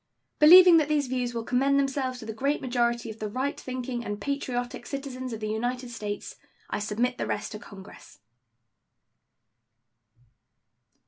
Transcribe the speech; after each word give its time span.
Believing 0.39 0.77
that 0.77 0.87
these 0.89 1.05
views 1.05 1.35
will 1.35 1.43
commend 1.43 1.77
themselves 1.77 2.17
to 2.17 2.25
the 2.25 2.33
great 2.33 2.59
majority 2.59 3.11
of 3.11 3.19
the 3.19 3.29
right 3.29 3.59
thinking 3.59 4.03
and 4.03 4.19
patriotic 4.19 4.87
citizens 4.87 5.31
of 5.31 5.41
the 5.41 5.47
United 5.47 5.91
States, 5.91 6.37
I 6.71 6.79
submit 6.79 7.19
the 7.19 7.27
rest 7.27 7.51
to 7.51 7.59
Congress. 7.59 8.17